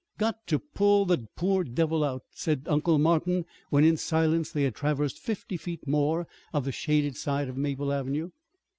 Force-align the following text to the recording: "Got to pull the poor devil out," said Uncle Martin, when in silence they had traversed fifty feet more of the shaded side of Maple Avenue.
"Got 0.17 0.47
to 0.47 0.57
pull 0.57 1.05
the 1.05 1.27
poor 1.35 1.63
devil 1.63 2.03
out," 2.03 2.23
said 2.31 2.63
Uncle 2.65 2.97
Martin, 2.97 3.45
when 3.69 3.83
in 3.83 3.97
silence 3.97 4.49
they 4.51 4.63
had 4.63 4.73
traversed 4.73 5.19
fifty 5.19 5.57
feet 5.57 5.85
more 5.85 6.27
of 6.53 6.65
the 6.65 6.71
shaded 6.71 7.15
side 7.15 7.47
of 7.47 7.55
Maple 7.55 7.93
Avenue. 7.93 8.31